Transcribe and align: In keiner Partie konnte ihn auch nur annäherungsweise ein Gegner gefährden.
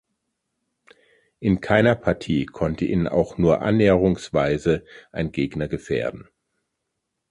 In 1.41 1.61
keiner 1.61 1.93
Partie 1.93 2.47
konnte 2.47 2.85
ihn 2.85 3.07
auch 3.07 3.37
nur 3.37 3.61
annäherungsweise 3.61 4.83
ein 5.11 5.31
Gegner 5.31 5.67
gefährden. 5.67 6.27